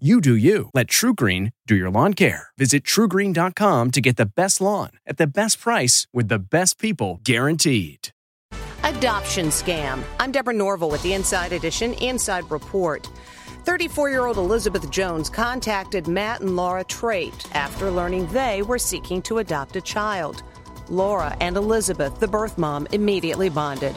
[0.00, 0.70] You do you.
[0.74, 2.48] Let TruGreen do your lawn care.
[2.58, 7.20] Visit trugreen.com to get the best lawn at the best price with the best people
[7.22, 8.08] guaranteed.
[8.82, 10.02] Adoption scam.
[10.18, 13.08] I'm Deborah Norville with the Inside Edition Inside Report.
[13.62, 19.22] 34 year old Elizabeth Jones contacted Matt and Laura Trait after learning they were seeking
[19.22, 20.42] to adopt a child.
[20.88, 23.94] Laura and Elizabeth, the birth mom, immediately bonded.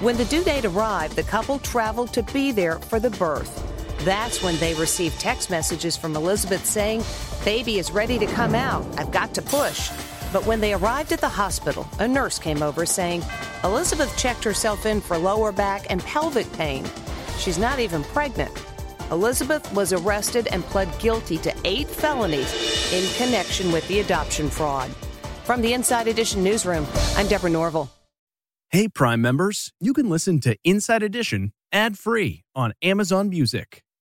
[0.00, 3.75] When the due date arrived, the couple traveled to be there for the birth.
[4.00, 7.02] That's when they received text messages from Elizabeth saying,
[7.44, 8.84] Baby is ready to come out.
[8.98, 9.90] I've got to push.
[10.32, 13.22] But when they arrived at the hospital, a nurse came over saying,
[13.64, 16.84] Elizabeth checked herself in for lower back and pelvic pain.
[17.38, 18.52] She's not even pregnant.
[19.10, 24.90] Elizabeth was arrested and pled guilty to eight felonies in connection with the adoption fraud.
[25.44, 27.88] From the Inside Edition newsroom, I'm Deborah Norville.
[28.70, 33.85] Hey, Prime members, you can listen to Inside Edition ad free on Amazon Music.